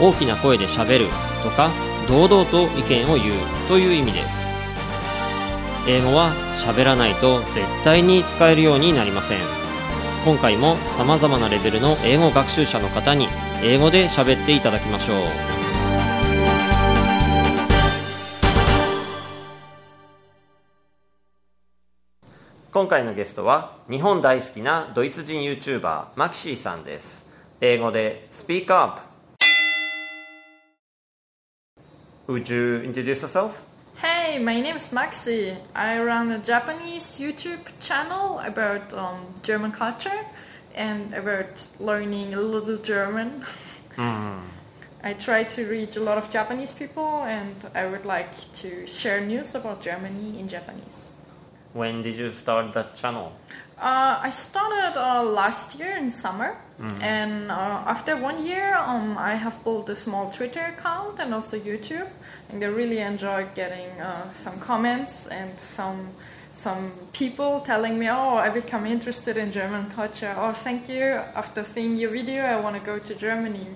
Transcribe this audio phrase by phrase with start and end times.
[0.00, 1.06] 大きな声でしゃべる
[1.42, 1.70] とか
[2.08, 3.34] 堂々と意見を言う
[3.68, 4.50] という意味です。
[5.86, 9.38] 英語は喋らないと絶対に使えるようになりません。
[10.24, 13.28] 今回も様々なレベルの英語学習者の方に
[13.62, 15.16] 英語で喋っていただきましょう。
[22.72, 27.26] 今回のゲストは日本大好きなドイツ人 YouTuber マキシーさんです。
[27.60, 29.09] 英語で Speak Up
[32.30, 33.64] Would you introduce yourself?
[33.96, 35.56] Hey, my name is Maxie.
[35.74, 40.24] I run a Japanese YouTube channel about um, German culture
[40.76, 43.44] and about learning a little German.
[43.98, 48.30] I try to reach a lot of Japanese people and I would like
[48.62, 51.14] to share news about Germany in Japanese.
[51.72, 53.32] When did you start that channel?
[53.80, 56.54] Uh, I started uh, last year in summer,
[57.00, 61.58] and uh, after one year, um, I have built a small Twitter account and also
[61.58, 62.06] YouTube.
[62.50, 66.08] And I really enjoy getting uh, some comments and some
[66.52, 71.20] some people telling me, "Oh, I become interested in German culture." Oh, thank you.
[71.34, 73.66] After seeing your video, I want to go to Germany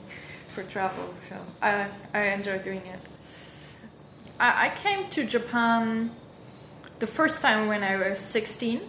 [0.55, 1.14] for travel.
[1.28, 3.00] So I I enjoy doing it.
[4.38, 6.10] I, I came to Japan
[6.98, 8.80] the first time when I was 16.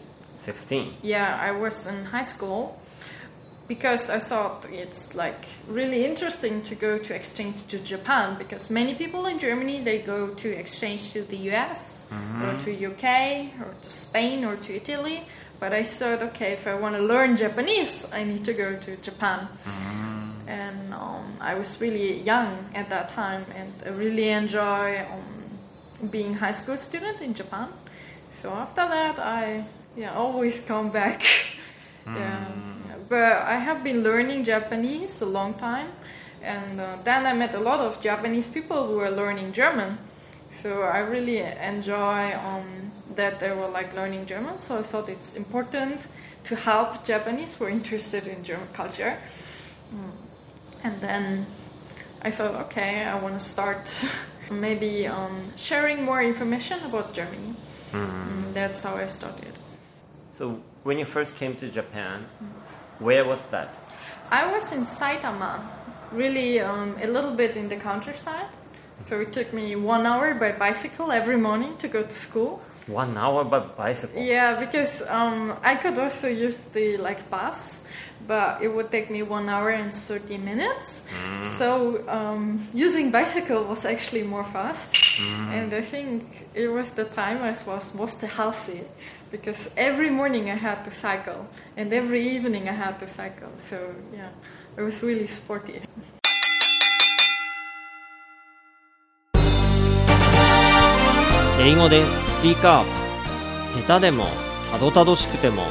[0.45, 0.93] 16.
[1.01, 2.79] Yeah, I was in high school
[3.67, 8.93] because I thought it's like really interesting to go to exchange to Japan because many
[8.93, 12.05] people in Germany they go to exchange to the US
[12.43, 15.23] or to UK or to Spain or to Italy.
[15.59, 18.97] But I thought, okay, if I want to learn Japanese, I need to go to
[18.97, 19.47] Japan.
[20.47, 26.35] And um, I was really young at that time, and I really enjoy um, being
[26.35, 27.69] high school student in Japan.
[28.31, 29.63] So after that, I
[29.95, 31.23] yeah always come back.
[32.07, 32.45] yeah,
[33.09, 35.87] but I have been learning Japanese a long time,
[36.43, 39.97] and uh, then I met a lot of Japanese people who were learning German.
[40.51, 44.57] So I really enjoy um, that they were like learning German.
[44.57, 46.07] So I thought it's important
[46.45, 49.17] to help Japanese who are interested in German culture.
[49.93, 50.11] Mm.
[50.83, 51.45] And then
[52.21, 54.05] I thought, okay, I want to start
[54.51, 57.55] maybe um, sharing more information about Germany.
[57.91, 59.53] Mm, that's how I started.
[60.35, 62.25] So, when you first came to Japan,
[62.99, 63.69] where was that?
[64.29, 65.61] I was in Saitama,
[66.11, 68.47] really um, a little bit in the countryside.
[68.97, 72.61] So it took me one hour by bicycle every morning to go to school.
[72.87, 74.21] One hour by bicycle.
[74.21, 77.87] Yeah, because um, I could also use the like bus,
[78.27, 81.07] but it would take me one hour and thirty minutes.
[81.43, 84.95] So um, using bicycle was actually more fast,
[85.51, 86.23] and I think
[86.53, 88.81] it was the time I was most healthy
[89.31, 91.45] because every morning I had to cycle,
[91.77, 93.49] and every evening I had to cycle.
[93.57, 93.77] So
[94.13, 94.29] yeah,
[94.77, 95.81] it was really sporty.
[101.57, 104.27] 英語でスピーカー下手でも
[104.71, 105.63] たどたどしくても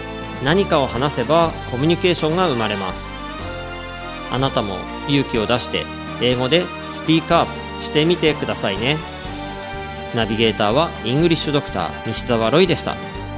[0.42, 3.16] 何かを話せばコミュニケーションが生まれます
[4.32, 4.76] あなたも
[5.08, 5.84] 勇気を出して
[6.20, 8.96] 英語でスピーカーしてみてくださいね
[10.16, 12.94] ナビゲーターはイングリッシュドクター西澤ロイでした